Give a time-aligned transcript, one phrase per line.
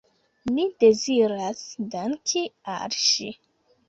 [0.53, 1.59] Mi deziras
[1.97, 2.41] danki
[2.77, 3.29] al ŝi.